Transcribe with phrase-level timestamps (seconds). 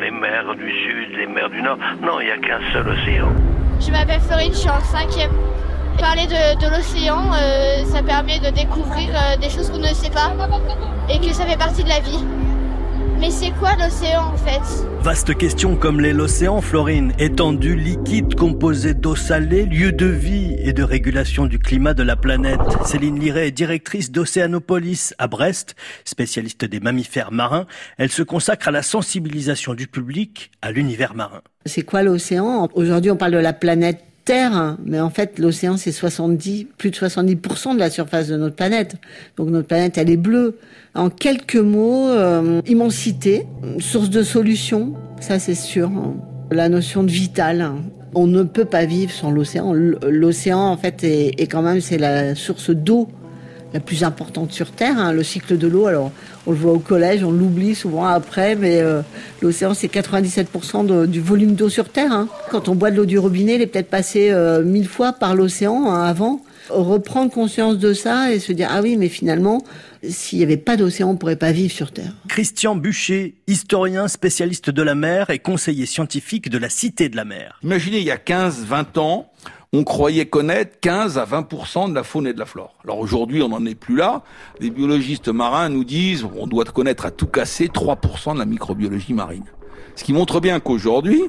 [0.00, 1.78] les mers du sud, les mers du nord.
[2.02, 3.28] Non, il n'y a qu'un seul océan.
[3.80, 5.32] Je m'appelle Florine, je suis en cinquième.
[5.98, 10.32] Parler de, l'océan, euh, ça permet de découvrir euh, des choses qu'on ne sait pas
[11.10, 12.24] et que ça fait partie de la vie.
[13.22, 14.84] Mais c'est quoi l'océan en fait?
[15.00, 17.12] Vaste question comme l'est l'océan, Florine.
[17.20, 22.16] Étendu, liquide, composé d'eau salée, lieu de vie et de régulation du climat de la
[22.16, 22.58] planète.
[22.84, 27.66] Céline Liret est directrice d'Océanopolis à Brest, spécialiste des mammifères marins.
[27.96, 31.42] Elle se consacre à la sensibilisation du public à l'univers marin.
[31.64, 32.68] C'est quoi l'océan?
[32.74, 36.96] Aujourd'hui, on parle de la planète Terre, mais en fait, l'océan, c'est 70, plus de
[36.96, 38.96] 70% de la surface de notre planète.
[39.36, 40.58] Donc notre planète, elle est bleue.
[40.94, 43.46] En quelques mots, euh, immensité,
[43.78, 45.90] source de solution, ça c'est sûr.
[46.50, 47.72] La notion de vital.
[48.14, 49.72] On ne peut pas vivre sans l'océan.
[49.72, 53.08] L'océan, en fait, est, est quand même, c'est la source d'eau
[53.72, 55.86] la plus importante sur Terre, hein, le cycle de l'eau.
[55.86, 56.12] Alors,
[56.46, 59.02] on le voit au collège, on l'oublie souvent après, mais euh,
[59.40, 62.12] l'océan, c'est 97% du volume d'eau sur Terre.
[62.12, 62.28] Hein.
[62.50, 65.34] Quand on boit de l'eau du robinet, il est peut-être passé euh, mille fois par
[65.34, 66.42] l'océan hein, avant.
[66.68, 69.64] Reprendre conscience de ça et se dire, ah oui, mais finalement,
[70.08, 72.12] s'il n'y avait pas d'océan, on ne pourrait pas vivre sur Terre.
[72.28, 77.24] Christian Bûcher, historien spécialiste de la mer et conseiller scientifique de la Cité de la
[77.24, 77.58] mer.
[77.62, 79.32] Imaginez, il y a 15-20 ans,
[79.74, 82.74] on croyait connaître 15 à 20% de la faune et de la flore.
[82.84, 84.22] Alors aujourd'hui, on n'en est plus là.
[84.60, 89.14] Les biologistes marins nous disent on doit connaître à tout casser 3% de la microbiologie
[89.14, 89.44] marine.
[89.96, 91.22] Ce qui montre bien qu'aujourd'hui,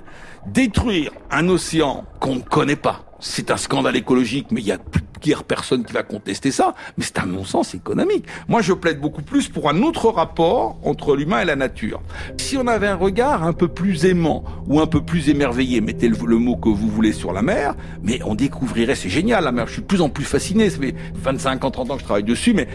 [0.45, 4.77] détruire un océan qu'on ne connaît pas, c'est un scandale écologique, mais il y a
[4.77, 5.02] plus
[5.43, 8.25] personne qui va contester ça, mais c'est un non-sens économique.
[8.47, 12.02] Moi, je plaide beaucoup plus pour un autre rapport entre l'humain et la nature.
[12.38, 16.07] Si on avait un regard un peu plus aimant ou un peu plus émerveillé, mettez
[16.07, 19.52] le, le mot que vous voulez sur la mer, mais on découvrirait, c'est génial la
[19.52, 22.02] mer, je suis de plus en plus fasciné, ça fait 25 ans, 30 ans que
[22.02, 22.67] je travaille dessus, mais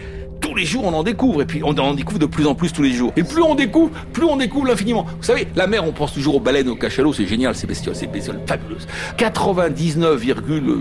[0.58, 2.82] les jours on en découvre et puis on en découvre de plus en plus tous
[2.82, 3.12] les jours.
[3.16, 5.04] Et plus on découvre, plus on découvre l'infiniment.
[5.04, 7.94] Vous savez, la mer, on pense toujours aux baleines, aux cachalots, c'est génial, c'est bestial,
[7.94, 8.86] c'est bestial, fabuleuse.
[9.16, 10.22] 99,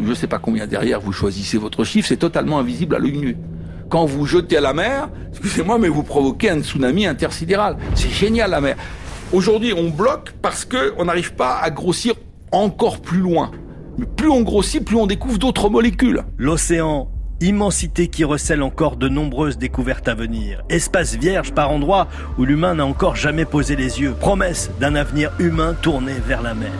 [0.08, 3.38] je sais pas combien derrière vous choisissez votre chiffre, c'est totalement invisible à l'œil nu.
[3.90, 7.78] Quand vous jetez à la mer, excusez-moi, mais vous provoquez un tsunami intersidéral.
[7.96, 8.76] C'est génial la mer.
[9.32, 12.16] Aujourd'hui, on bloque parce que on n'arrive pas à grossir
[12.52, 13.52] encore plus loin.
[13.98, 16.24] Mais plus on grossit, plus on découvre d'autres molécules.
[16.38, 20.64] L'océan Immensité qui recèle encore de nombreuses découvertes à venir.
[20.70, 22.08] Espace vierge par endroits
[22.40, 24.16] où l'humain n'a encore jamais posé les yeux.
[24.20, 26.72] Promesse d'un avenir humain tourné vers la mer.